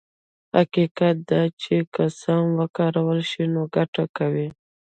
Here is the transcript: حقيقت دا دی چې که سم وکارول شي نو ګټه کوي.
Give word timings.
حقيقت 0.55 1.15
دا 1.29 1.41
دی 1.47 1.53
چې 1.61 1.75
که 1.93 2.03
سم 2.21 2.43
وکارول 2.59 3.19
شي 3.29 3.43
نو 3.53 3.61
ګټه 3.75 4.03
کوي. 4.17 4.47